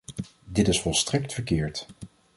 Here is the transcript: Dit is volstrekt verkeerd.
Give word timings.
Dit 0.45 0.67
is 0.67 0.81
volstrekt 0.81 1.33
verkeerd. 1.33 1.85